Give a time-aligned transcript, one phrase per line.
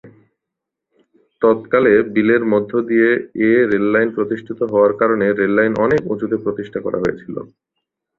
[1.41, 3.09] তৎকালে বিলের মধ্যদিয়ে
[3.49, 7.41] এ রেললাইন প্রতিষ্ঠিত হওয়ার কারণে রেললাইন অনেক উঁচুতে প্রতিষ্ঠা করা হয়েছিলো।